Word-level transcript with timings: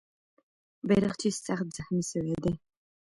بیرغچی 0.87 1.29
سخت 1.45 1.67
زخمي 1.77 2.03
سوی 2.11 2.35
دی. 2.43 2.53